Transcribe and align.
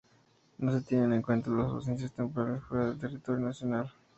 No 0.57 0.71
se 0.71 0.81
tienen 0.81 1.13
en 1.13 1.21
cuenta 1.21 1.51
las 1.51 1.67
ausencias 1.67 2.11
temporales 2.11 2.63
fuera 2.63 2.85
del 2.87 2.97
territorio 2.97 3.45
nacional. 3.45 3.93